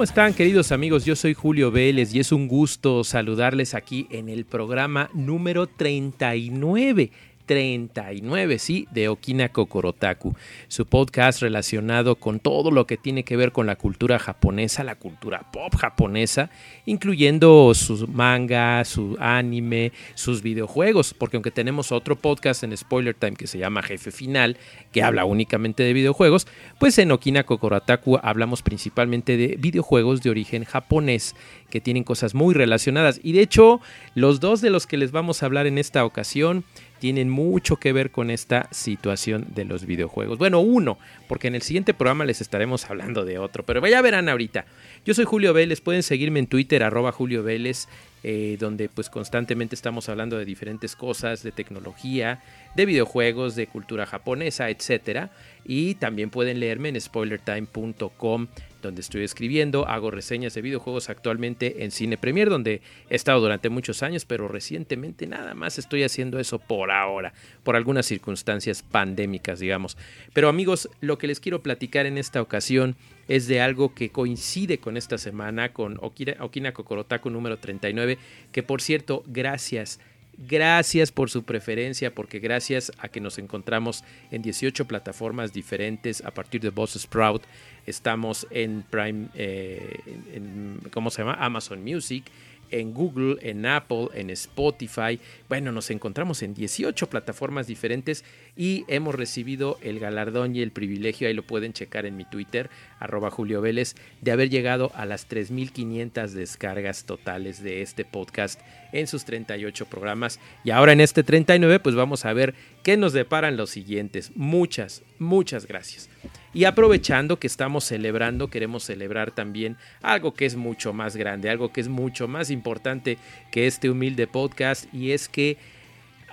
[0.00, 1.04] ¿Cómo están queridos amigos?
[1.04, 7.10] Yo soy Julio Vélez y es un gusto saludarles aquí en el programa número 39
[7.50, 10.36] 39, sí, de Okina Kokorotaku,
[10.68, 14.94] su podcast relacionado con todo lo que tiene que ver con la cultura japonesa, la
[14.94, 16.48] cultura pop japonesa,
[16.86, 23.34] incluyendo sus manga, su anime, sus videojuegos, porque aunque tenemos otro podcast en Spoiler Time
[23.34, 24.56] que se llama Jefe Final,
[24.92, 26.46] que habla únicamente de videojuegos,
[26.78, 31.34] pues en Okina Kokorotaku hablamos principalmente de videojuegos de origen japonés
[31.68, 33.18] que tienen cosas muy relacionadas.
[33.24, 33.80] Y de hecho,
[34.14, 36.64] los dos de los que les vamos a hablar en esta ocasión
[37.00, 40.38] tienen mucho que ver con esta situación de los videojuegos.
[40.38, 44.28] Bueno, uno, porque en el siguiente programa les estaremos hablando de otro, pero ya verán
[44.28, 44.66] ahorita.
[45.04, 47.88] Yo soy Julio Vélez, pueden seguirme en Twitter, arroba Julio Vélez,
[48.22, 52.42] eh, donde pues constantemente estamos hablando de diferentes cosas, de tecnología,
[52.74, 55.30] de videojuegos, de cultura japonesa, etcétera.
[55.64, 58.48] Y también pueden leerme en spoilertime.com
[58.80, 63.68] donde estoy escribiendo, hago reseñas de videojuegos actualmente en Cine Premier, donde he estado durante
[63.68, 67.32] muchos años, pero recientemente nada más estoy haciendo eso por ahora,
[67.62, 69.96] por algunas circunstancias pandémicas, digamos.
[70.32, 72.96] Pero amigos, lo que les quiero platicar en esta ocasión
[73.30, 78.18] es de algo que coincide con esta semana, con Okina, Kokorotaku número 39,
[78.50, 80.00] que por cierto, gracias
[80.48, 86.30] Gracias por su preferencia, porque gracias a que nos encontramos en 18 plataformas diferentes a
[86.30, 87.42] partir de Boss Sprout,
[87.84, 90.00] estamos en Prime, eh,
[90.32, 91.34] en, ¿cómo se llama?
[91.34, 92.24] Amazon Music,
[92.70, 95.20] en Google, en Apple, en Spotify.
[95.48, 98.24] Bueno, nos encontramos en 18 plataformas diferentes
[98.56, 102.70] y hemos recibido el galardón y el privilegio, ahí lo pueden checar en mi Twitter,
[102.98, 108.60] arroba Julio Vélez, de haber llegado a las 3.500 descargas totales de este podcast
[108.92, 110.40] en sus 38 programas.
[110.64, 114.32] Y ahora en este 39, pues vamos a ver qué nos deparan los siguientes.
[114.34, 116.08] Muchas, muchas gracias.
[116.52, 121.72] Y aprovechando que estamos celebrando, queremos celebrar también algo que es mucho más grande, algo
[121.72, 123.18] que es mucho más importante
[123.52, 125.58] que este humilde podcast y es que,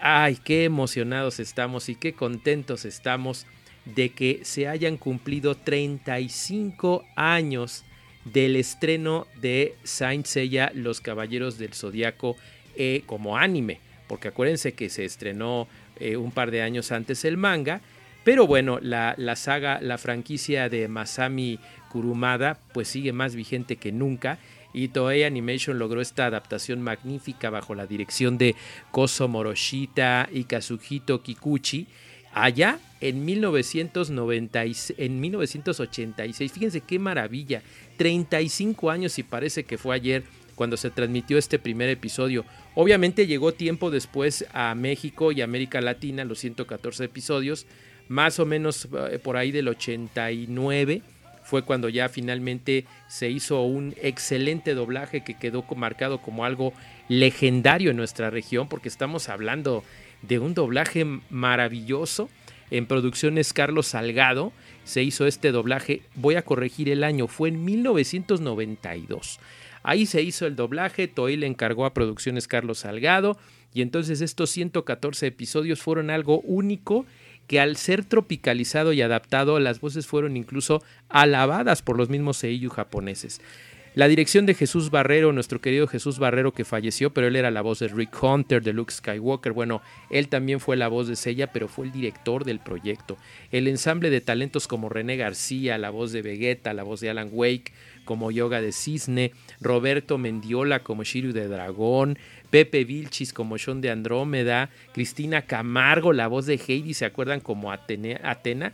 [0.01, 3.45] ay, qué emocionados estamos y qué contentos estamos
[3.95, 7.85] de que se hayan cumplido 35 años
[8.33, 12.35] del estreno de Saint Seiya Los Caballeros del Zodiaco
[12.75, 15.67] eh, como anime, porque acuérdense que se estrenó
[15.99, 17.81] eh, un par de años antes el manga
[18.27, 24.37] pero bueno, la, saga, la franquicia de Masami Kurumada, pues sigue más vigente que nunca.
[24.73, 28.57] Y Toei Animation logró esta adaptación magnífica bajo la dirección de
[28.91, 31.87] Koso Moroshita y Kazuhito Kikuchi.
[32.33, 37.61] Allá en, 1996, en 1986, fíjense qué maravilla,
[37.97, 40.23] 35 años y parece que fue ayer
[40.55, 42.45] cuando se transmitió este primer episodio.
[42.75, 47.67] Obviamente llegó tiempo después a México y América Latina, los 114 episodios,
[48.07, 51.01] más o menos eh, por ahí del 89
[51.47, 56.73] fue cuando ya finalmente se hizo un excelente doblaje que quedó marcado como algo
[57.07, 59.81] legendario en nuestra región, porque estamos hablando
[60.23, 62.29] de un doblaje maravilloso.
[62.69, 64.51] En producciones Carlos Salgado
[64.87, 69.39] se hizo este doblaje, voy a corregir el año, fue en 1992.
[69.83, 73.37] Ahí se hizo el doblaje, Toei le encargó a Producciones Carlos Salgado
[73.73, 77.05] y entonces estos 114 episodios fueron algo único
[77.47, 82.69] que al ser tropicalizado y adaptado, las voces fueron incluso alabadas por los mismos seiyuu
[82.69, 83.41] japoneses.
[83.97, 87.63] La dirección de Jesús Barrero, nuestro querido Jesús Barrero que falleció, pero él era la
[87.63, 89.53] voz de Rick Hunter, de Luke Skywalker.
[89.53, 93.17] Bueno, él también fue la voz de Seiya, pero fue el director del proyecto.
[93.51, 97.29] El ensamble de talentos como René García, la voz de Vegeta, la voz de Alan
[97.31, 97.73] Wake,
[98.05, 102.19] como Yoga de Cisne, Roberto Mendiola como Shiryu de Dragón,
[102.51, 107.71] Pepe Vilchis como Sean de Andrómeda, Cristina Camargo, la voz de Heidi, ¿se acuerdan como
[107.71, 108.73] Atena?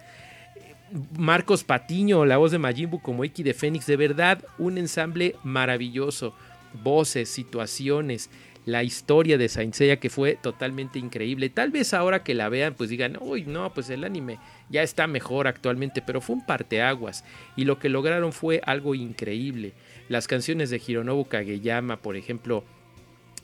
[1.18, 6.36] Marcos Patiño, la voz de Majimbu como Iki de Fénix, de verdad un ensamble maravilloso,
[6.84, 8.30] voces, situaciones,
[8.66, 11.50] la historia de Saint Seiya que fue totalmente increíble.
[11.50, 14.38] Tal vez ahora que la vean pues digan, uy, no, pues el anime
[14.70, 17.26] ya está mejor actualmente, pero fue un parteaguas
[17.56, 19.74] y lo que lograron fue algo increíble.
[20.10, 22.64] Las canciones de Hironobu Kageyama, por ejemplo,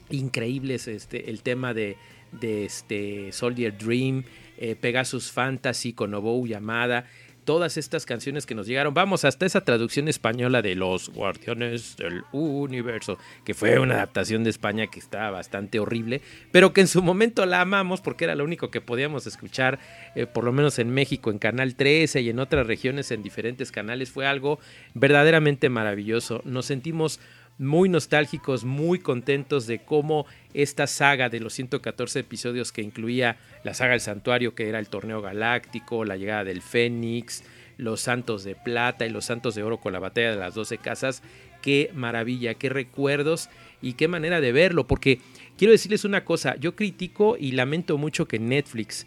[0.10, 0.88] increíbles.
[0.88, 1.98] Este, el tema de,
[2.42, 4.24] este Soldier Dream,
[4.58, 7.06] eh, Pegasus Fantasy con Nobuo Yamada
[7.50, 8.94] todas estas canciones que nos llegaron.
[8.94, 14.52] Vamos, hasta esa traducción española de Los Guardianes del Universo, que fue una adaptación de
[14.52, 18.44] España que estaba bastante horrible, pero que en su momento la amamos porque era lo
[18.44, 19.80] único que podíamos escuchar,
[20.14, 23.72] eh, por lo menos en México, en Canal 13 y en otras regiones, en diferentes
[23.72, 24.12] canales.
[24.12, 24.60] Fue algo
[24.94, 26.44] verdaderamente maravilloso.
[26.46, 27.20] Nos sentimos
[27.60, 33.74] muy nostálgicos, muy contentos de cómo esta saga de los 114 episodios que incluía la
[33.74, 37.44] saga del santuario, que era el torneo galáctico, la llegada del Fénix,
[37.78, 40.78] los santos de plata y los santos de oro con la batalla de las 12
[40.78, 41.22] casas,
[41.62, 43.50] qué maravilla, qué recuerdos
[43.82, 45.20] y qué manera de verlo, porque
[45.58, 49.06] quiero decirles una cosa, yo critico y lamento mucho que Netflix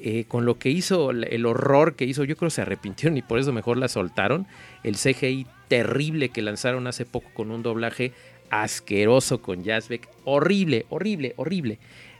[0.00, 3.22] eh, con lo que hizo, el horror que hizo, yo creo que se arrepintieron y
[3.22, 4.46] por eso mejor la soltaron.
[4.82, 8.12] El CGI terrible que lanzaron hace poco con un doblaje
[8.50, 10.08] asqueroso con Jazzbeck.
[10.24, 11.78] Horrible, horrible, horrible.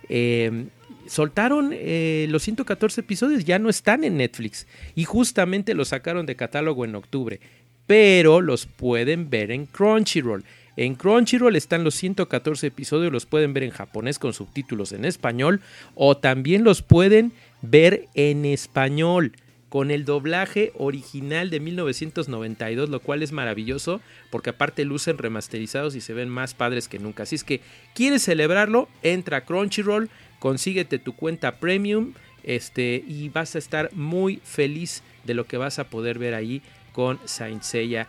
[0.08, 0.66] Eh,
[1.06, 6.36] soltaron eh, los 114 episodios, ya no están en Netflix y justamente los sacaron de
[6.36, 7.40] catálogo en octubre,
[7.86, 10.44] pero los pueden ver en Crunchyroll.
[10.76, 15.60] En Crunchyroll están los 114 episodios, los pueden ver en japonés con subtítulos en español
[15.94, 17.32] o también los pueden
[17.62, 19.32] ver en español
[19.74, 24.00] con el doblaje original de 1992, lo cual es maravilloso
[24.30, 27.24] porque aparte lucen remasterizados y se ven más padres que nunca.
[27.24, 27.60] Así es que,
[27.92, 28.88] ¿quieres celebrarlo?
[29.02, 32.12] Entra a Crunchyroll, consíguete tu cuenta premium
[32.44, 36.62] este, y vas a estar muy feliz de lo que vas a poder ver ahí
[36.92, 38.06] con Saint Seiya.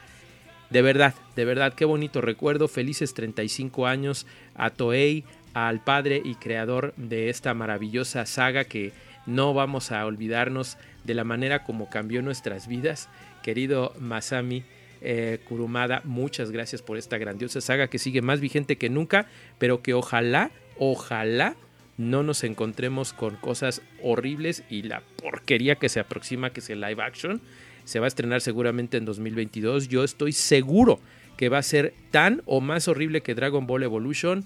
[0.69, 2.67] De verdad, de verdad, qué bonito recuerdo.
[2.67, 5.23] Felices 35 años a Toei,
[5.55, 8.93] al padre y creador de esta maravillosa saga que
[9.25, 13.09] no vamos a olvidarnos de la manera como cambió nuestras vidas.
[13.43, 14.63] Querido Masami
[15.01, 19.27] eh, Kurumada, muchas gracias por esta grandiosa saga que sigue más vigente que nunca,
[19.59, 21.55] pero que ojalá, ojalá
[21.97, 26.81] no nos encontremos con cosas horribles y la porquería que se aproxima, que es el
[26.81, 27.41] live action.
[27.85, 29.87] Se va a estrenar seguramente en 2022.
[29.87, 30.99] Yo estoy seguro
[31.37, 34.43] que va a ser tan o más horrible que Dragon Ball Evolution.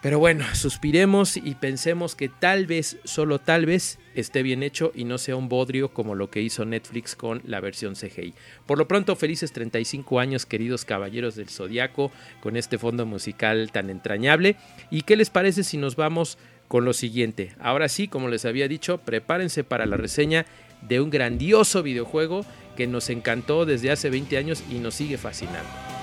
[0.00, 5.04] Pero bueno, suspiremos y pensemos que tal vez, solo tal vez, esté bien hecho y
[5.04, 8.32] no sea un bodrio como lo que hizo Netflix con la versión CGI.
[8.64, 13.90] Por lo pronto, felices 35 años, queridos caballeros del Zodiaco, con este fondo musical tan
[13.90, 14.54] entrañable.
[14.88, 17.56] ¿Y qué les parece si nos vamos con lo siguiente?
[17.58, 20.46] Ahora sí, como les había dicho, prepárense para la reseña
[20.80, 22.46] de un grandioso videojuego
[22.76, 25.97] que nos encantó desde hace 20 años y nos sigue fascinando.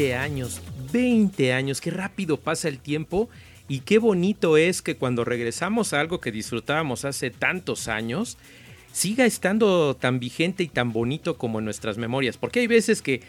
[0.00, 3.28] 20 años, 20 años, qué rápido pasa el tiempo
[3.68, 8.38] y qué bonito es que cuando regresamos a algo que disfrutábamos hace tantos años,
[8.92, 12.38] siga estando tan vigente y tan bonito como en nuestras memorias.
[12.38, 13.20] Porque hay veces que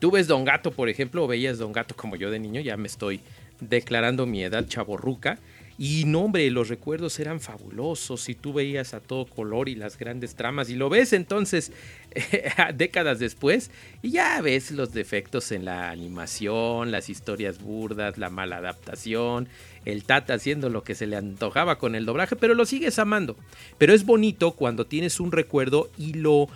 [0.00, 2.76] tú ves Don Gato, por ejemplo, o veías Don Gato como yo de niño, ya
[2.76, 3.20] me estoy
[3.60, 5.38] declarando mi edad chaborruca.
[5.78, 9.98] Y no, hombre, los recuerdos eran fabulosos y tú veías a todo color y las
[9.98, 11.70] grandes tramas y lo ves entonces
[12.74, 13.70] décadas después
[14.02, 19.48] y ya ves los defectos en la animación, las historias burdas, la mala adaptación,
[19.84, 23.36] el Tata haciendo lo que se le antojaba con el doblaje, pero lo sigues amando.
[23.76, 26.48] Pero es bonito cuando tienes un recuerdo y lo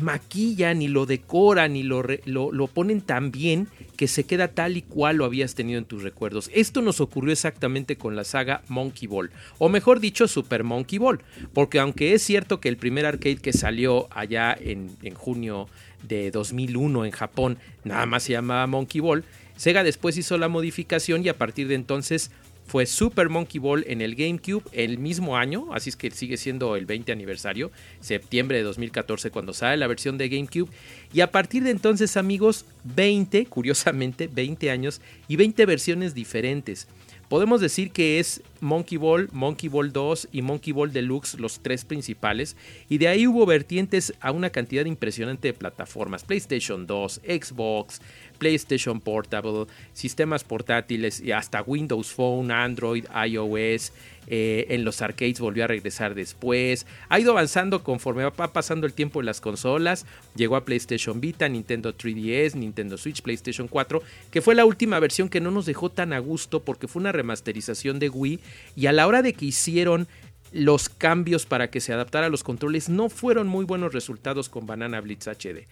[0.00, 4.82] maquillan y lo decoran y lo, lo, ponen tan bien que se queda tal y
[4.82, 6.50] cual lo habías tenido en tus recuerdos.
[6.54, 11.20] Esto nos ocurrió exactamente con la saga Monkey Ball, o mejor dicho, Super Monkey Ball,
[11.52, 15.68] porque aunque es cierto que el primer arcade que salió allá en, en junio
[16.02, 19.24] de 2001 en Japón nada más se llamaba Monkey Ball,
[19.56, 22.30] Sega después hizo la modificación y a partir de entonces
[22.68, 26.76] fue Super Monkey Ball en el GameCube el mismo año, así es que sigue siendo
[26.76, 30.68] el 20 aniversario, septiembre de 2014 cuando sale la versión de GameCube.
[31.14, 36.86] Y a partir de entonces amigos, 20, curiosamente, 20 años y 20 versiones diferentes.
[37.28, 41.84] Podemos decir que es Monkey Ball, Monkey Ball 2 y Monkey Ball Deluxe, los tres
[41.84, 42.56] principales.
[42.88, 46.24] Y de ahí hubo vertientes a una cantidad impresionante de plataformas.
[46.24, 48.00] PlayStation 2, Xbox,
[48.38, 53.92] PlayStation Portable, sistemas portátiles y hasta Windows Phone, Android, iOS.
[54.30, 56.86] Eh, en los arcades volvió a regresar después.
[57.08, 60.04] Ha ido avanzando conforme va pasando el tiempo en las consolas.
[60.36, 65.30] Llegó a PlayStation Vita, Nintendo 3DS, Nintendo Switch, PlayStation 4, que fue la última versión
[65.30, 68.40] que no nos dejó tan a gusto porque fue una remasterización de Wii.
[68.76, 70.06] Y a la hora de que hicieron
[70.52, 74.66] los cambios para que se adaptara a los controles, no fueron muy buenos resultados con
[74.66, 75.66] Banana Blitz HD.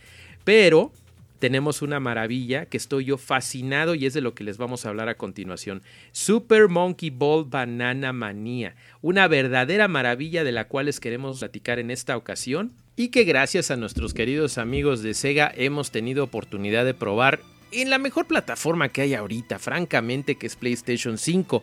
[0.45, 0.93] Pero
[1.39, 4.89] tenemos una maravilla que estoy yo fascinado y es de lo que les vamos a
[4.89, 5.83] hablar a continuación.
[6.13, 11.91] Super Monkey Ball Banana Manía, una verdadera maravilla de la cual les queremos platicar en
[11.91, 16.95] esta ocasión y que gracias a nuestros queridos amigos de Sega hemos tenido oportunidad de
[16.95, 17.41] probar
[17.73, 21.63] en la mejor plataforma que hay ahorita, francamente, que es PlayStation 5.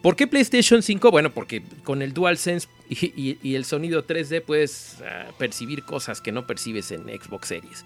[0.00, 1.10] ¿Por qué PlayStation 5?
[1.10, 6.32] Bueno, porque con el DualSense y, y, el sonido 3D puedes ah, percibir cosas que
[6.32, 7.84] no percibes en Xbox Series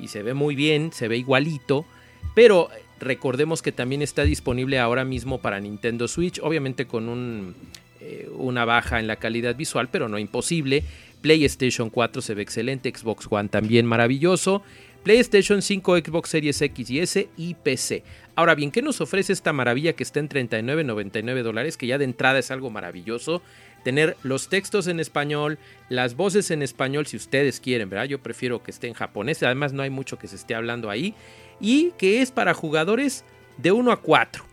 [0.00, 1.86] y se ve muy bien, se ve igualito,
[2.34, 2.68] pero
[3.00, 7.54] recordemos que también está disponible ahora mismo para Nintendo Switch, obviamente con un,
[8.00, 10.84] eh, una baja en la calidad visual, pero no imposible.
[11.20, 14.62] PlayStation 4 se ve excelente, Xbox One también maravilloso.
[15.06, 18.02] PlayStation 5, Xbox Series X y S y PC.
[18.34, 21.76] Ahora bien, ¿qué nos ofrece esta maravilla que está en 39.99 dólares?
[21.76, 23.40] Que ya de entrada es algo maravilloso
[23.84, 28.06] tener los textos en español, las voces en español si ustedes quieren, ¿verdad?
[28.06, 31.14] Yo prefiero que esté en japonés, además no hay mucho que se esté hablando ahí,
[31.60, 33.24] y que es para jugadores
[33.58, 34.44] de 1 a 4.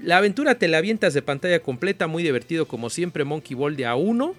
[0.00, 3.86] La aventura te la avientas de pantalla completa, muy divertido como siempre Monkey Ball de
[3.86, 4.32] A1,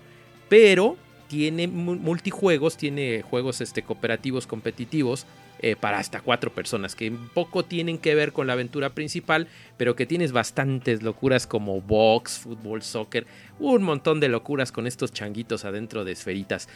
[0.49, 5.27] pero tiene multijuegos, tiene juegos este, cooperativos competitivos
[5.61, 9.95] eh, para hasta cuatro personas, que poco tienen que ver con la aventura principal, pero
[9.95, 13.27] que tienes bastantes locuras como box, fútbol, soccer,
[13.59, 16.67] un montón de locuras con estos changuitos adentro de esferitas.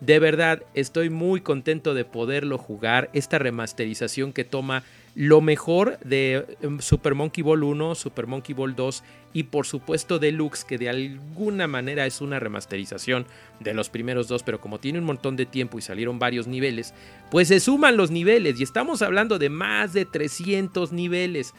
[0.00, 3.08] De verdad, estoy muy contento de poderlo jugar.
[3.14, 4.82] Esta remasterización que toma
[5.16, 10.18] lo mejor de em, Super Monkey Ball 1, Super Monkey Ball 2 y por supuesto
[10.18, 13.26] Deluxe, que de alguna manera es una remasterización
[13.58, 16.92] de los primeros dos, pero como tiene un montón de tiempo y salieron varios niveles,
[17.30, 21.54] pues se suman los niveles y estamos hablando de más de 300 niveles.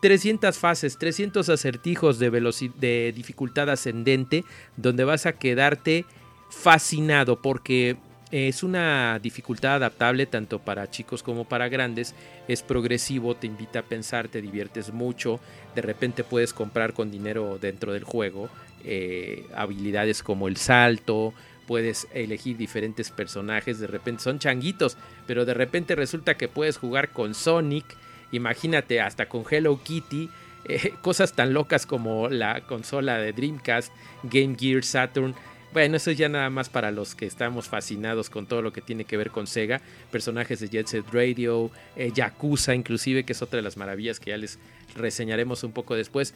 [0.00, 2.30] 300 fases, 300 acertijos de,
[2.78, 4.44] de dificultad ascendente,
[4.76, 6.04] donde vas a quedarte
[6.50, 7.96] fascinado porque
[8.30, 12.14] es una dificultad adaptable tanto para chicos como para grandes.
[12.48, 15.40] Es progresivo, te invita a pensar, te diviertes mucho.
[15.74, 18.48] De repente puedes comprar con dinero dentro del juego
[18.84, 21.32] eh, habilidades como el salto.
[21.66, 23.78] Puedes elegir diferentes personajes.
[23.78, 27.86] De repente son changuitos, pero de repente resulta que puedes jugar con Sonic.
[28.32, 30.28] Imagínate, hasta con Hello Kitty.
[30.66, 33.92] Eh, cosas tan locas como la consola de Dreamcast,
[34.24, 35.34] Game Gear, Saturn
[35.74, 38.80] bueno, eso es ya nada más para los que estamos fascinados con todo lo que
[38.80, 39.80] tiene que ver con Sega.
[40.12, 44.30] Personajes de Jet Set Radio, eh, Yakuza inclusive, que es otra de las maravillas que
[44.30, 44.60] ya les
[44.94, 46.32] reseñaremos un poco después.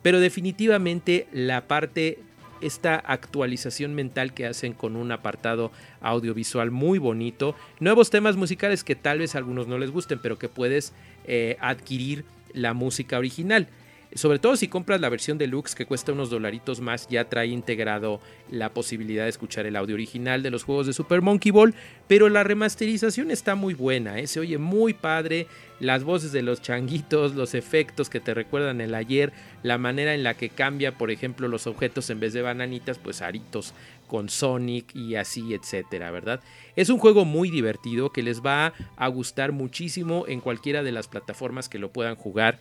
[0.00, 2.20] Pero definitivamente la parte,
[2.62, 7.54] esta actualización mental que hacen con un apartado audiovisual muy bonito.
[7.80, 10.94] Nuevos temas musicales que tal vez a algunos no les gusten, pero que puedes
[11.26, 13.68] eh, adquirir la música original.
[14.14, 18.20] Sobre todo si compras la versión deluxe que cuesta unos dolaritos más, ya trae integrado
[18.50, 21.74] la posibilidad de escuchar el audio original de los juegos de Super Monkey Ball,
[22.06, 24.26] pero la remasterización está muy buena, ¿eh?
[24.26, 25.46] se oye muy padre,
[25.78, 30.22] las voces de los changuitos, los efectos que te recuerdan el ayer, la manera en
[30.22, 33.74] la que cambia, por ejemplo, los objetos en vez de bananitas, pues aritos
[34.06, 36.40] con Sonic y así, etcétera, ¿verdad?
[36.76, 41.08] Es un juego muy divertido que les va a gustar muchísimo en cualquiera de las
[41.08, 42.58] plataformas que lo puedan jugar.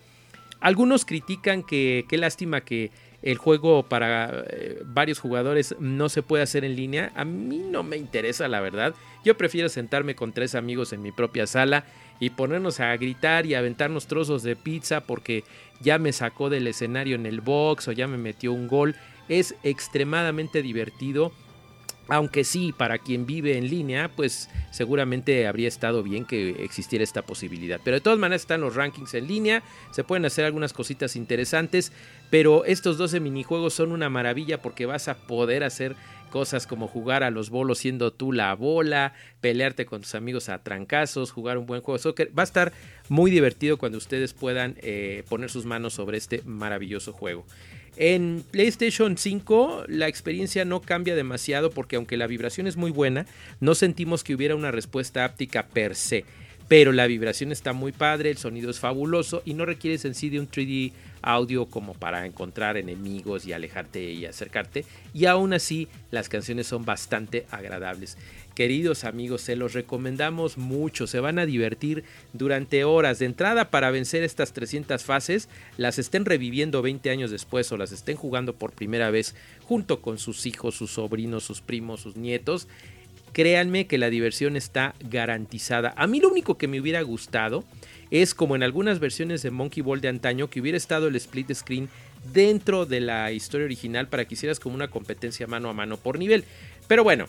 [0.59, 6.43] Algunos critican que qué lástima que el juego para eh, varios jugadores no se puede
[6.43, 7.11] hacer en línea.
[7.15, 8.93] A mí no me interesa, la verdad.
[9.23, 11.85] Yo prefiero sentarme con tres amigos en mi propia sala
[12.19, 15.43] y ponernos a gritar y aventarnos trozos de pizza porque
[15.81, 18.95] ya me sacó del escenario en el box o ya me metió un gol.
[19.29, 21.31] Es extremadamente divertido
[22.09, 27.21] aunque sí, para quien vive en línea, pues seguramente habría estado bien que existiera esta
[27.21, 27.79] posibilidad.
[27.83, 31.91] Pero de todas maneras están los rankings en línea, se pueden hacer algunas cositas interesantes,
[32.29, 35.95] pero estos 12 minijuegos son una maravilla porque vas a poder hacer
[36.27, 40.61] cosas como jugar a los bolos siendo tú la bola, pelearte con tus amigos a
[40.63, 42.37] trancazos, jugar un buen juego de soccer.
[42.37, 42.73] Va a estar
[43.09, 47.45] muy divertido cuando ustedes puedan eh, poner sus manos sobre este maravilloso juego.
[47.99, 53.25] En PlayStation 5 la experiencia no cambia demasiado porque aunque la vibración es muy buena,
[53.59, 56.23] no sentimos que hubiera una respuesta áptica per se.
[56.67, 60.29] pero la vibración está muy padre, el sonido es fabuloso y no requieres en sí
[60.29, 64.85] de un 3D audio como para encontrar enemigos y alejarte y acercarte.
[65.13, 68.17] Y aún así las canciones son bastante agradables.
[68.57, 73.91] Queridos amigos, se los recomendamos mucho, se van a divertir durante horas de entrada para
[73.91, 75.47] vencer estas 300 fases,
[75.77, 80.17] las estén reviviendo 20 años después o las estén jugando por primera vez junto con
[80.17, 82.67] sus hijos, sus sobrinos, sus primos, sus nietos.
[83.31, 85.93] Créanme que la diversión está garantizada.
[85.95, 87.63] A mí lo único que me hubiera gustado
[88.11, 91.53] es como en algunas versiones de Monkey Ball de antaño que hubiera estado el split
[91.53, 91.89] screen
[92.33, 96.19] dentro de la historia original para que hicieras como una competencia mano a mano por
[96.19, 96.43] nivel.
[96.87, 97.27] Pero bueno,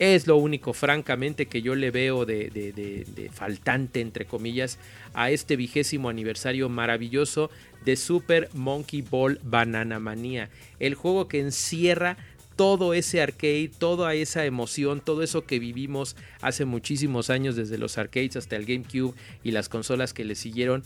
[0.00, 4.78] es lo único francamente que yo le veo de, faltante entre comillas
[5.12, 7.50] a este vigésimo aniversario maravilloso
[7.84, 10.48] de Super Monkey Ball Banana Manía.
[10.78, 12.16] El juego que encierra
[12.60, 17.96] todo ese arcade, toda esa emoción, todo eso que vivimos hace muchísimos años, desde los
[17.96, 20.82] arcades hasta el GameCube y las consolas que le siguieron,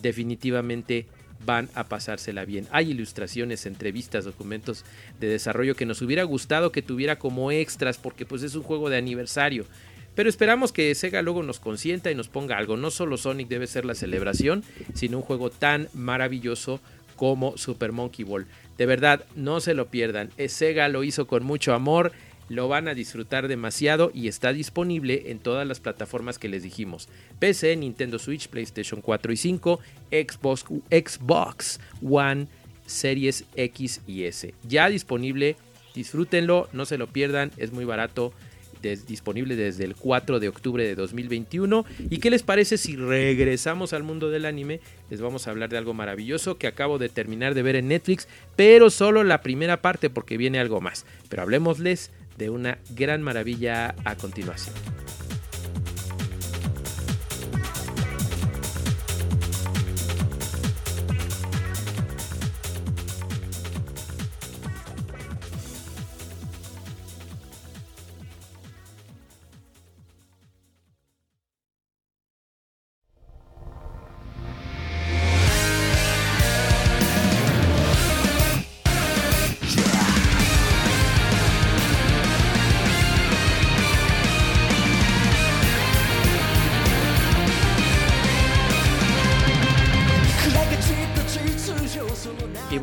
[0.00, 1.04] definitivamente
[1.44, 2.66] van a pasársela bien.
[2.70, 4.86] Hay ilustraciones, entrevistas, documentos
[5.20, 8.88] de desarrollo que nos hubiera gustado que tuviera como extras porque pues es un juego
[8.88, 9.66] de aniversario.
[10.14, 12.78] Pero esperamos que Sega luego nos consienta y nos ponga algo.
[12.78, 16.80] No solo Sonic debe ser la celebración, sino un juego tan maravilloso
[17.18, 18.46] como Super Monkey Ball.
[18.78, 20.30] De verdad, no se lo pierdan.
[20.48, 22.12] Sega lo hizo con mucho amor,
[22.48, 27.08] lo van a disfrutar demasiado y está disponible en todas las plataformas que les dijimos.
[27.40, 32.46] PC, Nintendo Switch, PlayStation 4 y 5, Xbox, Xbox One,
[32.86, 34.54] Series X y S.
[34.66, 35.56] Ya disponible,
[35.94, 38.32] disfrútenlo, no se lo pierdan, es muy barato
[38.80, 41.84] disponible desde el 4 de octubre de 2021.
[42.10, 44.80] ¿Y qué les parece si regresamos al mundo del anime?
[45.10, 48.28] Les vamos a hablar de algo maravilloso que acabo de terminar de ver en Netflix,
[48.56, 51.06] pero solo la primera parte porque viene algo más.
[51.28, 54.74] Pero hablemosles de una gran maravilla a continuación.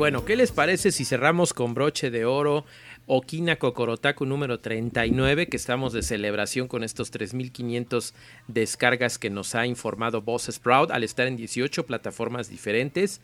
[0.05, 2.63] Bueno, ¿qué les parece si cerramos con broche de oro
[3.07, 8.13] Okina Kokorotaku número 39, que estamos de celebración con estos 3.500
[8.47, 13.19] descargas que nos ha informado Boss Sprout al estar en 18 plataformas diferentes?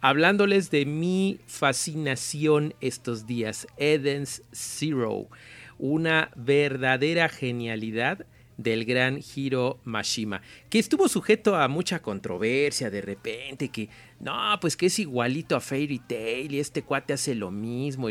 [0.00, 5.26] Hablándoles de mi fascinación estos días, Eden's Zero,
[5.80, 8.26] una verdadera genialidad
[8.62, 13.88] del gran Hiro Mashima, que estuvo sujeto a mucha controversia de repente, que
[14.20, 18.08] no, pues que es igualito a Fairy Tail y este cuate hace lo mismo.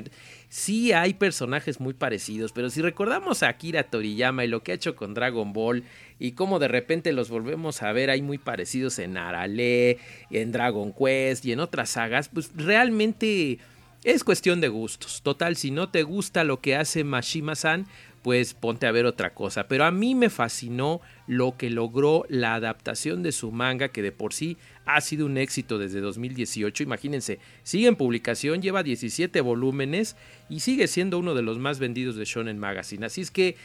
[0.50, 4.76] Sí hay personajes muy parecidos, pero si recordamos a Akira Toriyama y lo que ha
[4.76, 5.84] hecho con Dragon Ball
[6.20, 10.94] y cómo de repente los volvemos a ver ahí muy parecidos en Arale, en Dragon
[10.94, 13.60] Quest y en otras sagas, pues realmente
[14.04, 15.22] es cuestión de gustos.
[15.22, 17.86] Total, si no te gusta lo que hace Mashima-san,
[18.22, 19.68] pues ponte a ver otra cosa.
[19.68, 24.12] Pero a mí me fascinó lo que logró la adaptación de su manga, que de
[24.12, 26.84] por sí ha sido un éxito desde 2018.
[26.84, 30.16] Imagínense, sigue en publicación, lleva 17 volúmenes
[30.50, 33.06] y sigue siendo uno de los más vendidos de Shonen Magazine.
[33.06, 33.56] Así es que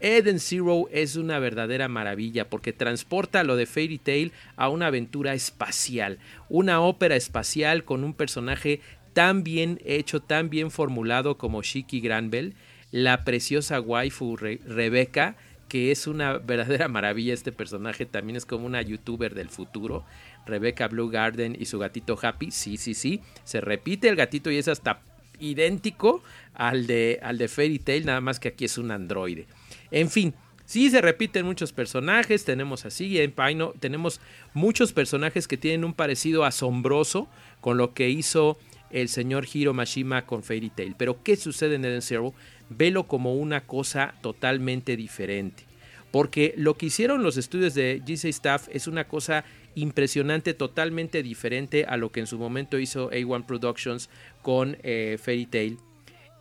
[0.00, 5.32] Eden Zero es una verdadera maravilla porque transporta lo de Fairy Tail a una aventura
[5.32, 6.18] espacial,
[6.50, 8.80] una ópera espacial con un personaje
[9.14, 12.54] tan bien hecho, tan bien formulado como Shiki Granville
[12.96, 15.36] la preciosa waifu Rebeca,
[15.68, 20.06] que es una verdadera maravilla este personaje, también es como una youtuber del futuro.
[20.46, 24.56] Rebecca Blue Garden y su gatito Happy, sí, sí, sí, se repite el gatito y
[24.56, 25.02] es hasta
[25.38, 26.22] idéntico
[26.54, 29.46] al de, al de Fairy Tail, nada más que aquí es un androide.
[29.90, 30.32] En fin,
[30.64, 34.22] sí se repiten muchos personajes, tenemos así en Pino, tenemos
[34.54, 37.28] muchos personajes que tienen un parecido asombroso
[37.60, 38.56] con lo que hizo
[38.90, 40.94] el señor Hiro Mashima con Fairy Tail.
[40.96, 42.34] Pero ¿qué sucede en Eden Zero?
[42.68, 45.64] Velo como una cosa totalmente diferente.
[46.10, 51.84] Porque lo que hicieron los estudios de GC Staff es una cosa impresionante, totalmente diferente
[51.84, 54.08] a lo que en su momento hizo A1 Productions
[54.42, 55.78] con eh, Fairy Tail.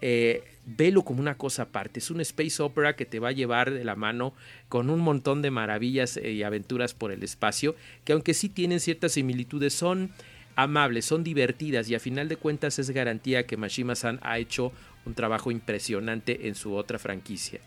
[0.02, 2.00] Eh, velo como una cosa aparte.
[2.00, 4.34] Es un space opera que te va a llevar de la mano
[4.70, 9.14] con un montón de maravillas y aventuras por el espacio, que aunque sí tienen ciertas
[9.14, 10.12] similitudes, son
[10.56, 14.72] amables, son divertidas y a final de cuentas es garantía que Mashima-san ha hecho
[15.06, 17.60] un trabajo impresionante en su otra franquicia.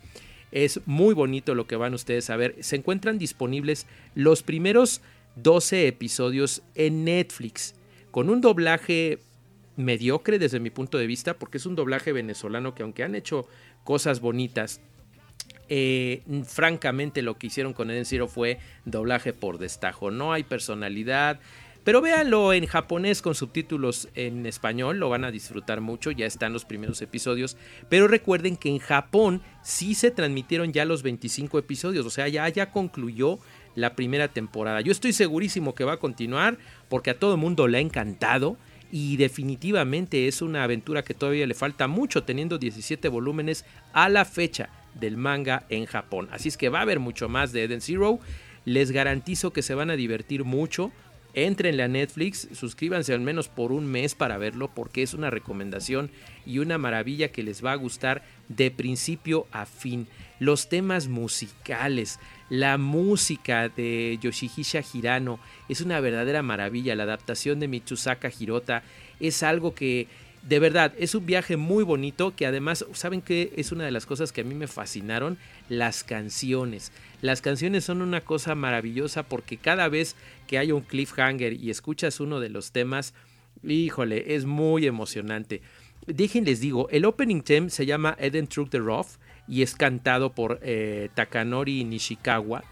[0.51, 2.57] Es muy bonito lo que van ustedes a ver.
[2.61, 5.03] Se encuentran disponibles los primeros
[5.37, 7.75] 12 episodios en Netflix,
[8.11, 9.19] con un doblaje
[9.77, 13.47] mediocre desde mi punto de vista, porque es un doblaje venezolano que aunque han hecho
[13.85, 14.81] cosas bonitas,
[15.69, 20.11] eh, francamente lo que hicieron con Eden Zero fue doblaje por destajo.
[20.11, 21.41] No hay personalidad.
[21.89, 26.53] Pero véanlo en japonés con subtítulos en español, lo van a disfrutar mucho, ya están
[26.53, 27.57] los primeros episodios.
[27.89, 32.47] Pero recuerden que en Japón sí se transmitieron ya los 25 episodios, o sea, ya,
[32.51, 33.39] ya concluyó
[33.75, 34.83] la primera temporada.
[34.83, 36.59] Yo estoy segurísimo que va a continuar
[36.91, 38.59] porque a todo el mundo le ha encantado
[38.93, 44.27] y definitivamente es una aventura que todavía le falta mucho, teniendo 17 volúmenes a la
[44.27, 46.29] fecha del manga en Japón.
[46.33, 48.21] Así es que va a haber mucho más de Eden Zero.
[48.67, 50.93] Les garantizo que se van a divertir mucho.
[51.35, 56.11] Entrenle a Netflix, suscríbanse al menos por un mes para verlo porque es una recomendación
[56.47, 60.09] y una maravilla que les va a gustar de principio a fin.
[60.41, 65.39] Los temas musicales, la música de Yoshihisa Hirano
[65.69, 66.97] es una verdadera maravilla.
[66.97, 68.83] La adaptación de Mitsusaka Hirota
[69.21, 70.09] es algo que
[70.43, 73.53] de verdad, es un viaje muy bonito que además, ¿saben qué?
[73.57, 76.93] Es una de las cosas que a mí me fascinaron, las canciones.
[77.21, 82.21] Las canciones son una cosa maravillosa porque cada vez que hay un cliffhanger y escuchas
[82.21, 83.15] uno de los temas,
[83.63, 85.61] híjole, es muy emocionante.
[86.07, 90.61] Déjenles digo, el opening theme se llama Eden Truck the Rough y es cantado por
[90.63, 92.65] eh, Takanori Nishikawa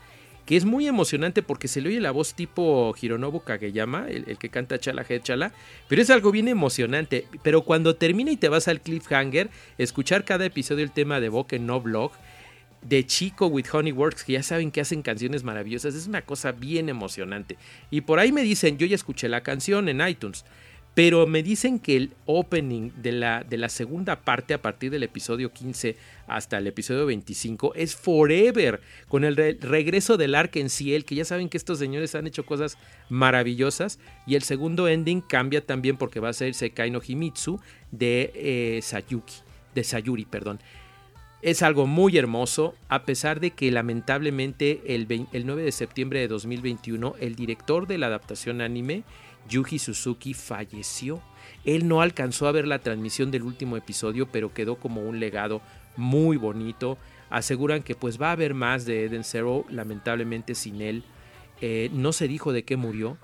[0.46, 4.38] que es muy emocionante porque se le oye la voz tipo Hironobu Kageyama, el, el
[4.38, 5.52] que canta Chala Head Chala,
[5.88, 7.26] pero es algo bien emocionante.
[7.42, 11.66] Pero cuando termina y te vas al cliffhanger, escuchar cada episodio el tema de Boken
[11.66, 12.12] No Blog,
[12.82, 16.88] de Chico with Honeyworks, que ya saben que hacen canciones maravillosas, es una cosa bien
[16.88, 17.56] emocionante.
[17.90, 20.44] Y por ahí me dicen, yo ya escuché la canción en iTunes.
[20.96, 25.02] Pero me dicen que el opening de la, de la segunda parte, a partir del
[25.02, 25.94] episodio 15
[26.26, 28.80] hasta el episodio 25, es forever.
[29.06, 32.46] Con el regreso del Ark en Ciel, que ya saben que estos señores han hecho
[32.46, 32.78] cosas
[33.10, 33.98] maravillosas.
[34.26, 38.80] Y el segundo ending cambia también porque va a ser Sekai no Himitsu de eh,
[38.80, 39.34] Sayuki,
[39.74, 40.60] de Sayuri, perdón.
[41.42, 46.28] Es algo muy hermoso, a pesar de que lamentablemente el, el 9 de septiembre de
[46.28, 49.04] 2021 el director de la adaptación anime
[49.48, 51.22] Yuji Suzuki falleció.
[51.64, 55.62] Él no alcanzó a ver la transmisión del último episodio, pero quedó como un legado
[55.96, 56.98] muy bonito.
[57.30, 61.04] Aseguran que pues va a haber más de Eden Zero, lamentablemente sin él.
[61.60, 63.16] Eh, no se dijo de qué murió,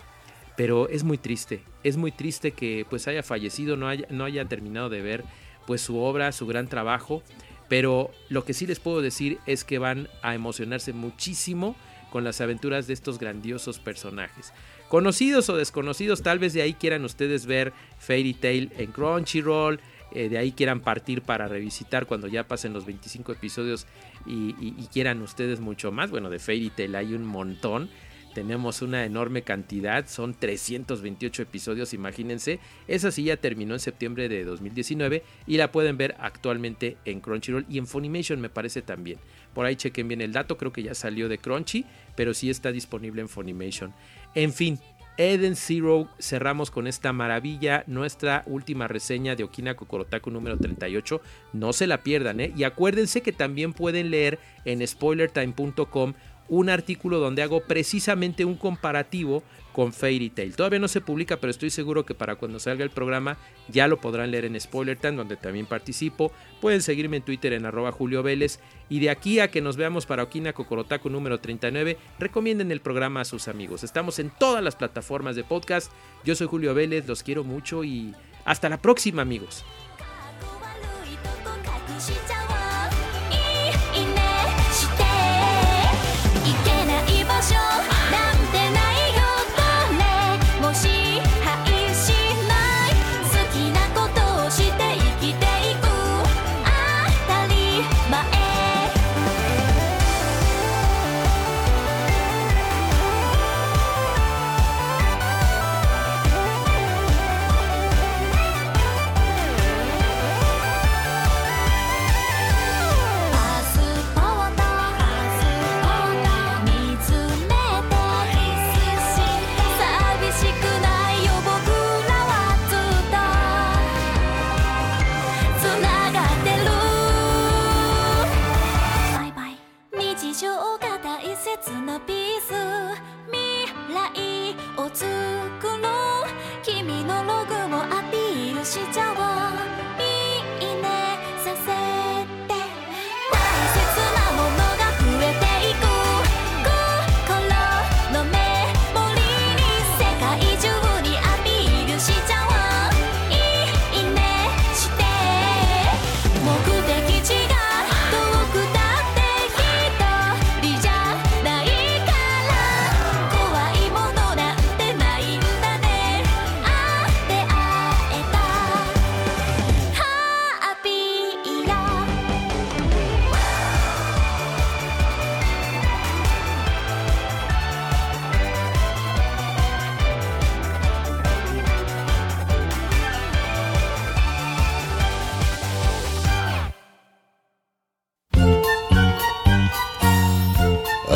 [0.56, 1.62] pero es muy triste.
[1.84, 5.24] Es muy triste que pues haya fallecido, no haya, no haya terminado de ver
[5.66, 7.22] pues su obra, su gran trabajo.
[7.68, 11.74] Pero lo que sí les puedo decir es que van a emocionarse muchísimo
[12.10, 14.52] con las aventuras de estos grandiosos personajes.
[14.92, 19.80] Conocidos o desconocidos, tal vez de ahí quieran ustedes ver Fairy Tail en Crunchyroll,
[20.12, 23.86] eh, de ahí quieran partir para revisitar cuando ya pasen los 25 episodios
[24.26, 24.52] y,
[24.92, 26.10] quieran ustedes mucho más.
[26.10, 27.88] Bueno, de Fairy Tail hay un montón.
[28.34, 32.60] Tenemos una enorme cantidad, son 328 episodios, imagínense.
[32.86, 37.64] Esa sí ya terminó en septiembre de 2019 y la pueden ver actualmente en Crunchyroll
[37.68, 39.18] y en Funimation me parece también.
[39.54, 42.72] Por ahí chequen bien el dato, creo que ya salió de Crunchy, pero sí está
[42.72, 43.94] disponible en Funimation.
[44.34, 44.78] En fin,
[45.18, 51.20] Eden Zero, cerramos con esta maravilla, nuestra última reseña de Okina Kokorotaku número 38.
[51.52, 52.52] No se la pierdan, ¿eh?
[52.56, 56.14] Y acuérdense que también pueden leer en spoilertime.com
[56.48, 60.54] un artículo donde hago precisamente un comparativo con Fairy Tail.
[60.56, 64.00] Todavía no se publica, pero estoy seguro que para cuando salga el programa ya lo
[64.00, 66.32] podrán leer en Spoilertime, donde también participo.
[66.60, 68.60] Pueden seguirme en Twitter en arroba Julio Vélez.
[68.88, 73.22] Y de aquí a que nos veamos para Okina Kokorotaku número 39, recomienden el programa
[73.22, 73.84] a sus amigos.
[73.84, 75.90] Estamos en todas las plataformas de podcast.
[76.24, 79.64] Yo soy Julio Vélez, los quiero mucho y hasta la próxima amigos.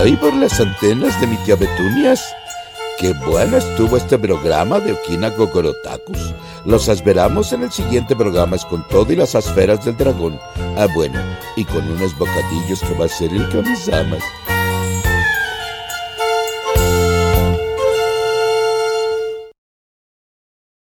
[0.06, 2.24] Ahí por las antenas de mi tía Betunias.
[2.98, 6.32] Qué bueno estuvo este programa de Okina Gogorotakus.
[6.64, 10.38] Los esperamos en el siguiente programa es con todo y las esferas del dragón.
[10.76, 11.18] Ah, bueno,
[11.56, 14.22] y con unos bocadillos que va a ser el Kamisamas.